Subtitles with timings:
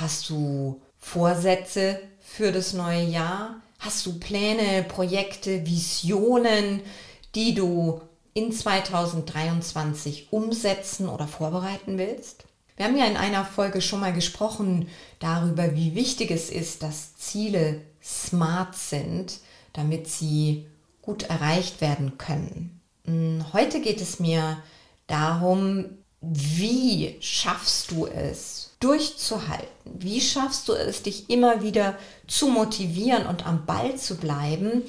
[0.00, 3.56] Hast du Vorsätze für das neue Jahr?
[3.80, 6.80] Hast du Pläne, Projekte, Visionen,
[7.34, 8.00] die du
[8.32, 12.44] in 2023 umsetzen oder vorbereiten willst?
[12.78, 17.16] Wir haben ja in einer Folge schon mal gesprochen darüber, wie wichtig es ist, dass
[17.16, 19.40] Ziele smart sind,
[19.74, 20.66] damit sie
[21.02, 22.80] gut erreicht werden können.
[23.04, 24.62] Hm, heute geht es mir
[25.08, 29.66] darum, wie schaffst du es, durchzuhalten?
[29.84, 31.96] Wie schaffst du es, dich immer wieder
[32.26, 34.82] zu motivieren und am Ball zu bleiben,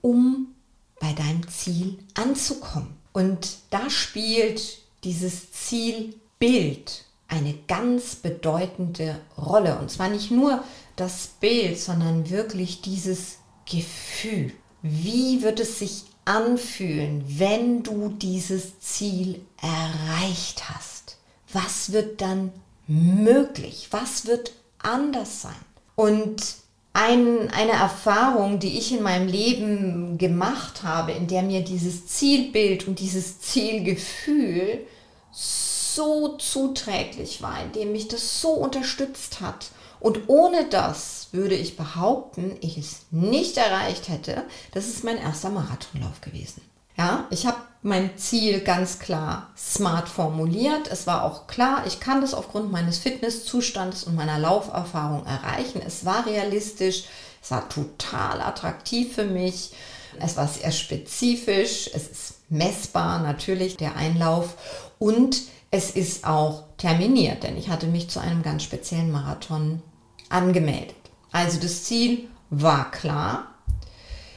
[0.00, 0.54] um
[0.98, 2.96] bei deinem Ziel anzukommen?
[3.12, 9.78] Und da spielt dieses Zielbild eine ganz bedeutende Rolle.
[9.78, 10.64] Und zwar nicht nur
[10.96, 13.38] das Bild, sondern wirklich dieses
[13.70, 14.52] Gefühl.
[14.82, 21.16] Wie wird es sich anfühlen, wenn du dieses Ziel erreicht hast?
[21.52, 22.52] Was wird dann
[22.86, 23.88] möglich?
[23.90, 25.52] Was wird anders sein?
[25.96, 26.54] Und
[26.92, 32.86] ein, eine Erfahrung, die ich in meinem Leben gemacht habe, in der mir dieses Zielbild
[32.86, 34.86] und dieses Zielgefühl
[35.32, 39.70] so zuträglich war, in dem mich das so unterstützt hat.
[39.98, 44.44] Und ohne das würde ich behaupten, ich es nicht erreicht hätte.
[44.72, 46.62] Das ist mein erster Marathonlauf gewesen.
[46.96, 50.88] Ja, ich habe mein Ziel ganz klar smart formuliert.
[50.90, 55.80] Es war auch klar, ich kann das aufgrund meines Fitnesszustandes und meiner Lauferfahrung erreichen.
[55.84, 57.04] Es war realistisch,
[57.42, 59.72] es war total attraktiv für mich.
[60.18, 64.56] Es war sehr spezifisch, es ist messbar natürlich der Einlauf
[64.98, 69.82] und es ist auch terminiert, denn ich hatte mich zu einem ganz speziellen Marathon
[70.28, 70.96] angemeldet.
[71.32, 73.46] Also das Ziel war klar.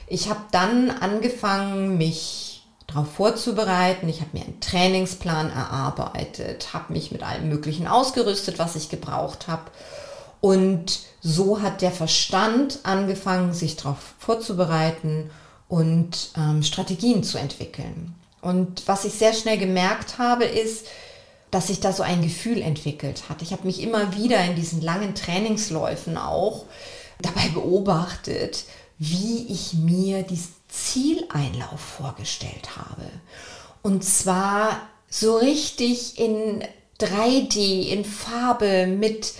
[0.08, 4.08] Ich habe dann angefangen, mich darauf vorzubereiten.
[4.10, 9.48] Ich habe mir einen Trainingsplan erarbeitet, habe mich mit allem Möglichen ausgerüstet, was ich gebraucht
[9.48, 9.64] habe.
[10.42, 15.32] Und so hat der Verstand angefangen, sich darauf vorzubereiten
[15.70, 18.14] und ähm, Strategien zu entwickeln.
[18.42, 20.86] Und was ich sehr schnell gemerkt habe, ist,
[21.54, 23.44] dass sich da so ein Gefühl entwickelt hat.
[23.44, 26.66] Ich habe mich immer wieder in diesen langen Trainingsläufen auch
[27.22, 28.64] dabei beobachtet,
[28.98, 33.04] wie ich mir diesen Zieleinlauf vorgestellt habe.
[33.84, 36.64] Und zwar so richtig in
[37.00, 39.34] 3D, in Farbe, mit,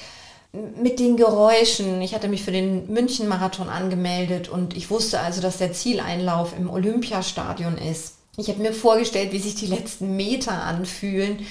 [0.52, 2.00] mit den Geräuschen.
[2.04, 6.70] Ich hatte mich für den München-Marathon angemeldet und ich wusste also, dass der Zieleinlauf im
[6.70, 8.18] Olympiastadion ist.
[8.38, 11.46] Ich habe mir vorgestellt, wie sich die letzten Meter anfühlen,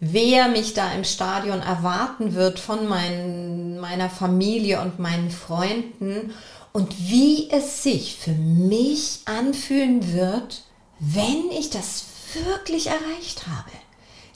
[0.00, 6.34] wer mich da im Stadion erwarten wird von mein, meiner Familie und meinen Freunden
[6.72, 10.62] und wie es sich für mich anfühlen wird,
[10.98, 12.04] wenn ich das
[12.34, 13.70] wirklich erreicht habe.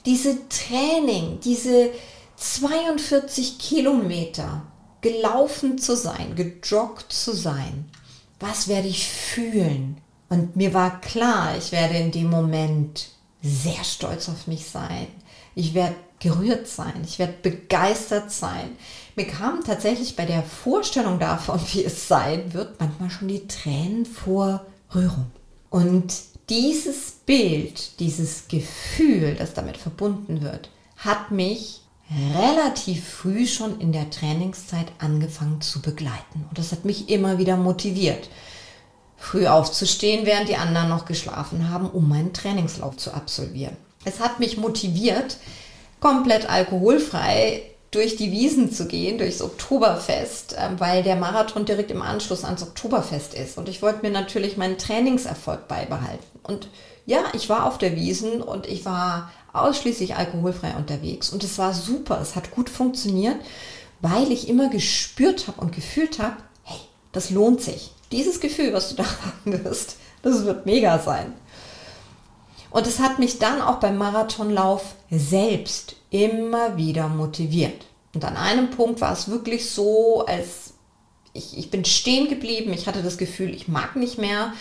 [0.05, 1.91] Diese Training, diese
[2.37, 4.63] 42 Kilometer
[5.01, 7.85] gelaufen zu sein, gejoggt zu sein,
[8.39, 9.97] was werde ich fühlen?
[10.29, 13.09] Und mir war klar, ich werde in dem Moment
[13.43, 15.07] sehr stolz auf mich sein.
[15.55, 18.77] Ich werde gerührt sein, ich werde begeistert sein.
[19.15, 24.05] Mir kamen tatsächlich bei der Vorstellung davon, wie es sein wird, manchmal schon die Tränen
[24.05, 25.31] vor Rührung.
[25.69, 26.13] Und
[26.49, 31.81] dieses Bild, dieses Gefühl, das damit verbunden wird, hat mich
[32.35, 36.45] relativ früh schon in der Trainingszeit angefangen zu begleiten.
[36.49, 38.29] Und das hat mich immer wieder motiviert,
[39.15, 43.77] früh aufzustehen, während die anderen noch geschlafen haben, um meinen Trainingslauf zu absolvieren.
[44.05, 45.37] Es hat mich motiviert,
[45.99, 52.01] komplett alkoholfrei durch die Wiesen zu gehen, durchs Oktoberfest, ähm, weil der Marathon direkt im
[52.01, 53.57] Anschluss ans Oktoberfest ist.
[53.57, 56.23] Und ich wollte mir natürlich meinen Trainingserfolg beibehalten.
[56.43, 56.69] Und
[57.05, 61.31] ja, ich war auf der Wiesen und ich war ausschließlich alkoholfrei unterwegs.
[61.31, 63.35] Und es war super, es hat gut funktioniert,
[63.99, 66.79] weil ich immer gespürt habe und gefühlt habe, hey,
[67.11, 67.91] das lohnt sich.
[68.13, 69.03] Dieses Gefühl, was du da
[69.45, 71.33] haben wirst, das wird mega sein.
[72.71, 77.85] Und es hat mich dann auch beim Marathonlauf selbst immer wieder motiviert.
[78.15, 80.73] Und an einem Punkt war es wirklich so, als
[81.33, 82.73] ich, ich bin stehen geblieben.
[82.73, 84.53] Ich hatte das Gefühl, ich mag nicht mehr.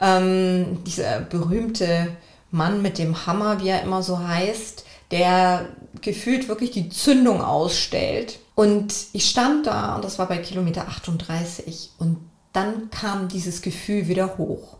[0.00, 2.16] Ähm, dieser berühmte
[2.50, 5.68] Mann mit dem Hammer, wie er immer so heißt, der
[6.00, 8.38] gefühlt wirklich die Zündung ausstellt.
[8.54, 12.18] Und ich stand da und das war bei Kilometer 38 und
[12.52, 14.78] dann kam dieses Gefühl wieder hoch.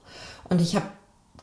[0.48, 0.86] Und ich habe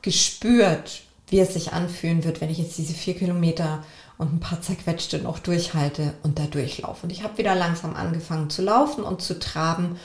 [0.01, 3.83] gespürt, wie es sich anfühlen wird, wenn ich jetzt diese vier Kilometer
[4.17, 7.03] und ein paar zerquetschte noch durchhalte und da durchlaufe.
[7.03, 9.97] Und ich habe wieder langsam angefangen zu laufen und zu traben.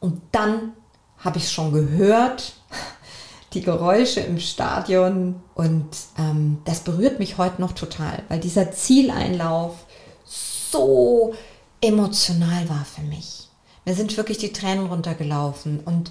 [0.00, 0.72] Und dann
[1.18, 2.54] habe ich schon gehört,
[3.54, 5.40] die Geräusche im Stadion.
[5.54, 5.88] Und
[6.18, 9.86] ähm, das berührt mich heute noch total, weil dieser Zieleinlauf
[10.24, 11.34] so
[11.80, 13.48] emotional war für mich.
[13.84, 16.10] Mir sind wirklich die Tränen runtergelaufen und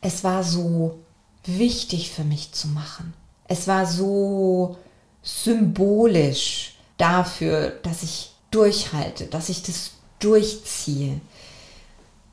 [0.00, 0.98] es war so
[1.44, 3.14] wichtig für mich zu machen.
[3.48, 4.76] Es war so
[5.22, 11.20] symbolisch dafür, dass ich durchhalte, dass ich das durchziehe.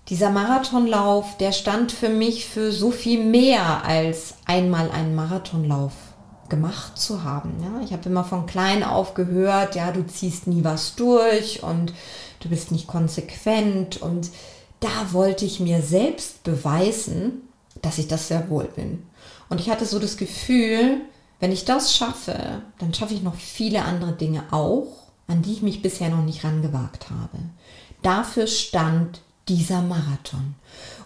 [0.09, 5.93] Dieser Marathonlauf, der stand für mich für so viel mehr als einmal einen Marathonlauf
[6.47, 7.55] gemacht zu haben.
[7.63, 11.93] Ja, ich habe immer von klein auf gehört, ja, du ziehst nie was durch und
[12.41, 13.97] du bist nicht konsequent.
[13.97, 14.29] Und
[14.79, 17.41] da wollte ich mir selbst beweisen,
[17.81, 19.03] dass ich das sehr wohl bin.
[19.49, 21.01] Und ich hatte so das Gefühl,
[21.39, 24.87] wenn ich das schaffe, dann schaffe ich noch viele andere Dinge auch,
[25.27, 27.39] an die ich mich bisher noch nicht rangewagt habe.
[28.01, 30.55] Dafür stand dieser Marathon.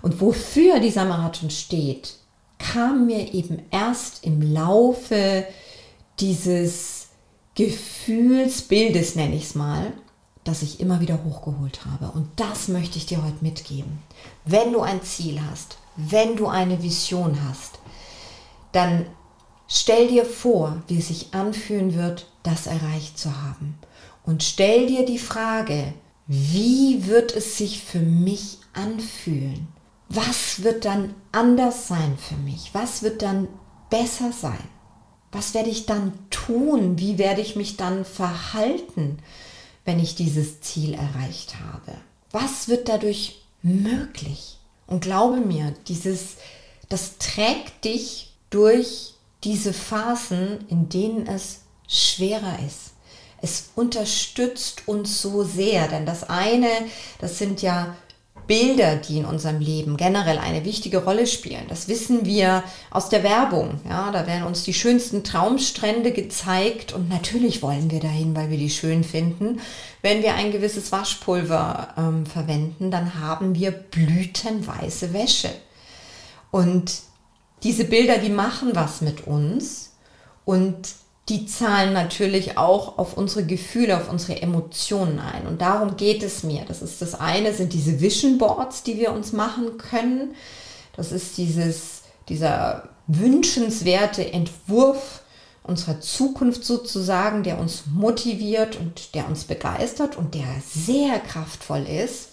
[0.01, 2.15] Und wofür dieser Marathon steht,
[2.57, 5.45] kam mir eben erst im Laufe
[6.19, 7.07] dieses
[7.56, 9.92] Gefühlsbildes, nenne ich es mal,
[10.44, 12.12] das ich immer wieder hochgeholt habe.
[12.12, 14.00] Und das möchte ich dir heute mitgeben.
[14.45, 17.78] Wenn du ein Ziel hast, wenn du eine Vision hast,
[18.71, 19.06] dann
[19.68, 23.77] stell dir vor, wie es sich anfühlen wird, das erreicht zu haben.
[24.24, 25.94] Und stell dir die Frage,
[26.27, 29.68] wie wird es sich für mich anfühlen?
[30.10, 32.71] was wird dann anders sein für mich?
[32.74, 33.48] Was wird dann
[33.89, 34.63] besser sein?
[35.31, 36.98] Was werde ich dann tun?
[36.98, 39.19] Wie werde ich mich dann verhalten,
[39.86, 41.95] wenn ich dieses Ziel erreicht habe?
[42.31, 44.57] Was wird dadurch möglich?
[44.88, 46.38] Und glaube mir, dieses,
[46.89, 49.13] das trägt dich durch
[49.43, 52.91] diese Phasen, in denen es schwerer ist.
[53.41, 56.67] Es unterstützt uns so sehr, denn das eine,
[57.19, 57.95] das sind ja
[58.49, 61.65] Bilder, die in unserem Leben generell eine wichtige Rolle spielen.
[61.69, 63.79] Das wissen wir aus der Werbung.
[63.87, 68.57] Ja, da werden uns die schönsten Traumstrände gezeigt und natürlich wollen wir dahin, weil wir
[68.57, 69.61] die schön finden.
[70.01, 75.51] Wenn wir ein gewisses Waschpulver ähm, verwenden, dann haben wir blütenweiße Wäsche.
[76.49, 76.91] Und
[77.63, 79.91] diese Bilder, die machen was mit uns
[80.45, 80.75] und
[81.29, 85.45] die zahlen natürlich auch auf unsere Gefühle, auf unsere Emotionen ein.
[85.45, 86.65] Und darum geht es mir.
[86.67, 90.33] Das ist das eine, sind diese Vision Boards, die wir uns machen können.
[90.95, 95.21] Das ist dieses, dieser wünschenswerte Entwurf
[95.63, 102.29] unserer Zukunft sozusagen, der uns motiviert und der uns begeistert und der sehr kraftvoll ist.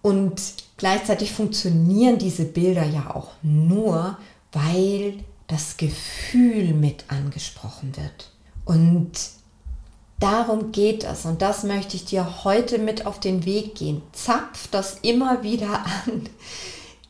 [0.00, 0.40] Und
[0.78, 4.16] gleichzeitig funktionieren diese Bilder ja auch nur,
[4.52, 8.30] weil das Gefühl mit angesprochen wird.
[8.64, 9.12] Und
[10.20, 14.02] darum geht es und das möchte ich dir heute mit auf den Weg gehen.
[14.12, 16.28] Zapf das immer wieder an.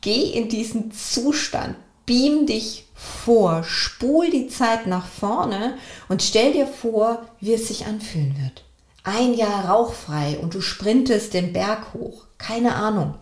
[0.01, 1.75] Geh in diesen Zustand,
[2.07, 5.77] beam dich vor, spul die Zeit nach vorne
[6.09, 8.63] und stell dir vor, wie es sich anfühlen wird.
[9.03, 12.25] Ein Jahr rauchfrei und du sprintest den Berg hoch.
[12.37, 13.15] Keine Ahnung.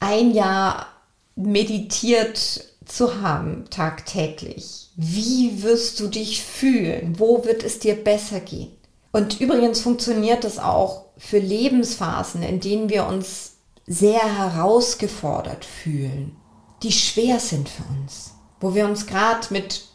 [0.00, 0.86] Ein Jahr
[1.34, 4.90] meditiert zu haben tagtäglich.
[4.96, 7.18] Wie wirst du dich fühlen?
[7.18, 8.72] Wo wird es dir besser gehen?
[9.12, 13.52] Und übrigens funktioniert das auch für Lebensphasen, in denen wir uns
[13.86, 16.36] sehr herausgefordert fühlen,
[16.82, 19.86] die schwer sind für uns, wo wir uns gerade mit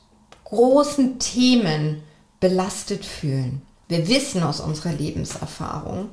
[0.45, 2.03] großen Themen
[2.39, 3.61] belastet fühlen.
[3.87, 6.09] Wir wissen aus unserer Lebenserfahrung,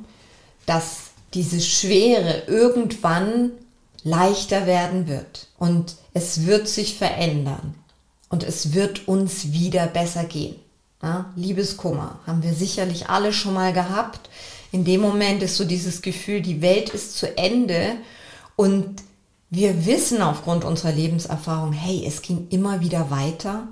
[0.67, 3.53] dass diese Schwere irgendwann
[4.03, 7.75] leichter werden wird und es wird sich verändern
[8.31, 10.57] und es wird uns wieder besser gehen.
[11.03, 14.31] Ja, Liebeskummer haben wir sicherlich alle schon mal gehabt.
[14.73, 17.97] In dem Moment ist so dieses Gefühl, die Welt ist zu Ende
[18.57, 19.03] und
[19.51, 23.69] wir wissen aufgrund unserer Lebenserfahrung, hey, es ging immer wieder weiter.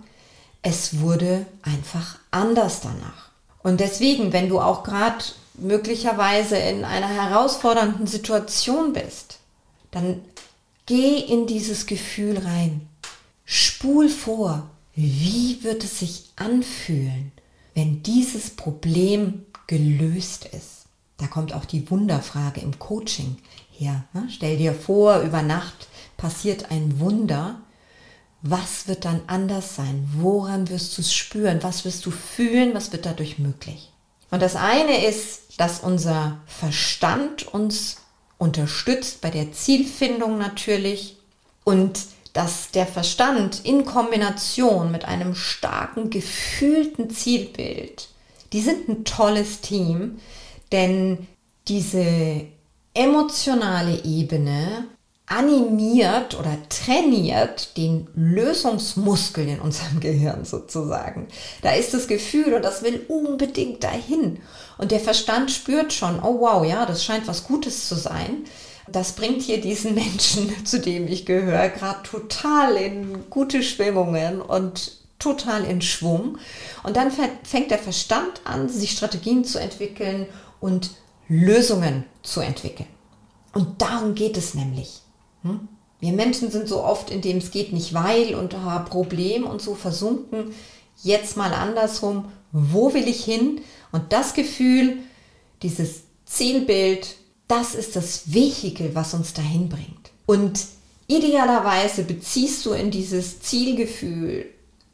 [0.61, 3.31] Es wurde einfach anders danach.
[3.63, 9.39] Und deswegen, wenn du auch gerade möglicherweise in einer herausfordernden Situation bist,
[9.91, 10.21] dann
[10.89, 12.89] geh in dieses Gefühl rein.
[13.45, 17.31] Spul vor, wie wird es sich anfühlen,
[17.75, 20.87] wenn dieses Problem gelöst ist.
[21.19, 23.37] Da kommt auch die Wunderfrage im Coaching
[23.71, 24.05] her.
[24.15, 24.29] Ne?
[24.31, 27.61] Stell dir vor, über Nacht passiert ein Wunder.
[28.41, 30.09] Was wird dann anders sein?
[30.15, 31.63] Woran wirst du es spüren?
[31.63, 32.73] Was wirst du fühlen?
[32.73, 33.93] Was wird dadurch möglich?
[34.31, 37.99] Und das eine ist, dass unser Verstand uns
[38.39, 41.17] unterstützt bei der Zielfindung natürlich
[41.65, 42.01] und
[42.33, 48.09] dass der Verstand in Kombination mit einem starken gefühlten Zielbild,
[48.53, 50.21] die sind ein tolles Team,
[50.71, 51.27] denn
[51.67, 52.47] diese
[52.95, 54.85] emotionale Ebene
[55.29, 61.29] animiert oder trainiert den Lösungsmuskel in unserem Gehirn sozusagen.
[61.63, 64.41] Da ist das Gefühl und das will unbedingt dahin.
[64.79, 68.45] Und der Verstand spürt schon, oh wow, ja, das scheint was Gutes zu sein.
[68.91, 74.93] Das bringt hier diesen Menschen, zu dem ich gehöre, gerade total in gute Schwingungen und
[75.19, 76.39] total in Schwung.
[76.85, 80.27] Und dann fängt der Verstand an, sich Strategien zu entwickeln
[80.61, 80.91] und
[81.29, 82.89] Lösungen zu entwickeln.
[83.53, 85.03] Und darum geht es nämlich.
[85.43, 85.69] Hm?
[86.01, 89.61] Wir Menschen sind so oft in dem es geht nicht weil und ah, Problem und
[89.61, 90.55] so versunken.
[91.03, 93.61] Jetzt mal andersrum, wo will ich hin?
[93.93, 94.99] Und das Gefühl,
[95.63, 97.17] dieses Zielbild,
[97.49, 100.11] das ist das Vehikel, was uns dahin bringt.
[100.27, 100.67] Und
[101.09, 104.47] idealerweise beziehst du in dieses Zielgefühl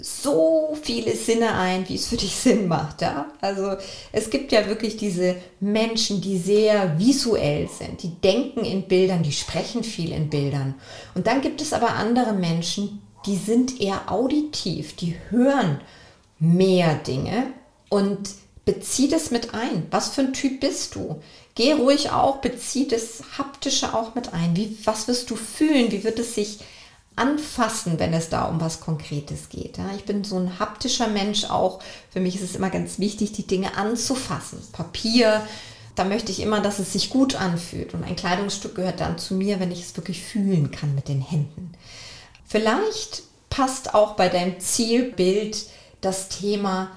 [0.04, 3.00] so viele Sinne ein, wie es für dich Sinn macht.
[3.00, 3.26] Ja?
[3.40, 3.76] Also
[4.12, 9.32] es gibt ja wirklich diese Menschen, die sehr visuell sind, die denken in Bildern, die
[9.32, 10.74] sprechen viel in Bildern.
[11.14, 15.80] Und dann gibt es aber andere Menschen, die sind eher auditiv, die hören
[16.38, 17.46] mehr Dinge
[17.88, 18.28] und
[18.66, 19.86] bezieh das mit ein.
[19.90, 21.22] Was für ein Typ bist du?
[21.54, 24.54] Geh ruhig auch, bezieh das Haptische auch mit ein.
[24.54, 25.92] Wie, was wirst du fühlen?
[25.92, 26.58] Wie wird es sich
[27.16, 29.78] anfassen, wenn es da um was Konkretes geht.
[29.78, 31.80] Ja, ich bin so ein haptischer Mensch auch.
[32.10, 34.58] Für mich ist es immer ganz wichtig, die Dinge anzufassen.
[34.72, 35.46] Papier,
[35.94, 37.94] da möchte ich immer, dass es sich gut anfühlt.
[37.94, 41.20] Und ein Kleidungsstück gehört dann zu mir, wenn ich es wirklich fühlen kann mit den
[41.20, 41.72] Händen.
[42.46, 45.66] Vielleicht passt auch bei deinem Zielbild
[46.00, 46.90] das Thema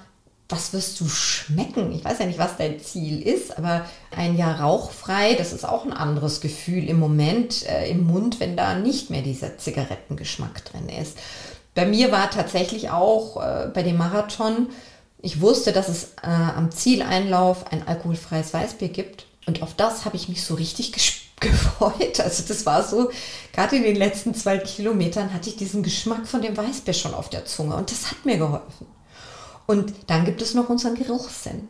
[0.48, 1.92] was wirst du schmecken?
[1.92, 5.84] Ich weiß ja nicht, was dein Ziel ist, aber ein Jahr rauchfrei, das ist auch
[5.84, 10.88] ein anderes Gefühl im Moment äh, im Mund, wenn da nicht mehr dieser Zigarettengeschmack drin
[10.88, 11.18] ist.
[11.74, 14.68] Bei mir war tatsächlich auch äh, bei dem Marathon,
[15.20, 20.16] ich wusste, dass es äh, am Zieleinlauf ein alkoholfreies Weißbier gibt und auf das habe
[20.16, 20.92] ich mich so richtig
[21.40, 22.20] gefreut.
[22.20, 23.10] Also das war so,
[23.52, 27.28] gerade in den letzten zwei Kilometern hatte ich diesen Geschmack von dem Weißbier schon auf
[27.28, 28.97] der Zunge und das hat mir geholfen.
[29.68, 31.68] Und dann gibt es noch unseren Geruchssinn.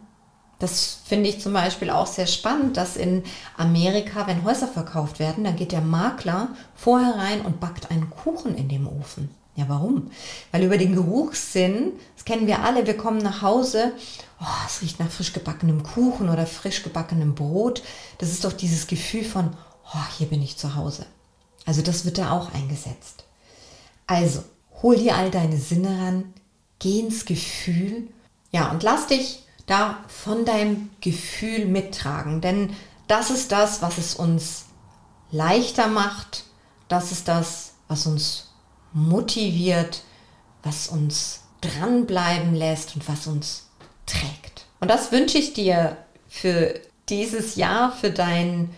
[0.60, 3.24] Das finde ich zum Beispiel auch sehr spannend, dass in
[3.56, 8.56] Amerika, wenn Häuser verkauft werden, dann geht der Makler vorher rein und backt einen Kuchen
[8.56, 9.30] in dem Ofen.
[9.56, 10.12] Ja, warum?
[10.52, 13.90] Weil über den Geruchssinn, das kennen wir alle, wir kommen nach Hause,
[14.40, 17.82] oh, es riecht nach frisch gebackenem Kuchen oder frisch gebackenem Brot.
[18.18, 19.56] Das ist doch dieses Gefühl von,
[19.92, 21.04] oh, hier bin ich zu Hause.
[21.66, 23.24] Also das wird da auch eingesetzt.
[24.06, 24.44] Also,
[24.82, 26.34] hol dir all deine Sinne ran,
[26.78, 28.08] geh ins Gefühl.
[28.50, 32.74] Ja, und lass dich da von deinem Gefühl mittragen, denn
[33.06, 34.64] das ist das, was es uns
[35.30, 36.44] leichter macht.
[36.88, 38.50] Das ist das, was uns
[38.92, 40.02] motiviert,
[40.62, 43.68] was uns dranbleiben lässt und was uns
[44.06, 44.66] trägt.
[44.80, 45.96] Und das wünsche ich dir
[46.28, 48.70] für dieses Jahr, für dein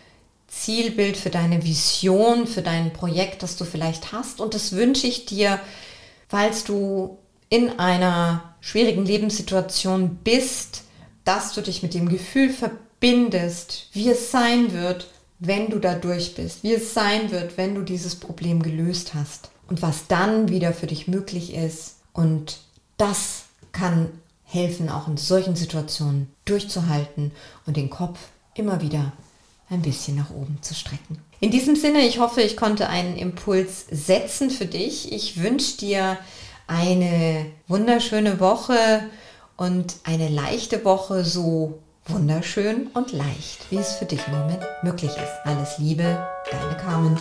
[0.49, 4.41] Zielbild, für deine Vision, für dein Projekt, das du vielleicht hast.
[4.41, 5.61] Und das wünsche ich dir,
[6.29, 7.19] falls du
[7.51, 10.85] in einer schwierigen Lebenssituation bist,
[11.25, 15.09] dass du dich mit dem Gefühl verbindest, wie es sein wird,
[15.41, 19.51] wenn du da durch bist, wie es sein wird, wenn du dieses Problem gelöst hast
[19.69, 21.97] und was dann wieder für dich möglich ist.
[22.13, 22.61] Und
[22.97, 24.11] das kann
[24.45, 27.33] helfen, auch in solchen Situationen durchzuhalten
[27.67, 28.19] und den Kopf
[28.55, 29.13] immer wieder
[29.71, 31.19] ein bisschen nach oben zu strecken.
[31.41, 35.13] In diesem Sinne, ich hoffe, ich konnte einen Impuls setzen für dich.
[35.13, 36.19] Ich wünsche dir
[36.71, 39.03] eine wunderschöne Woche
[39.57, 45.11] und eine leichte Woche so wunderschön und leicht, wie es für dich im Moment möglich
[45.11, 45.45] ist.
[45.45, 47.21] Alles Liebe, deine Carmen.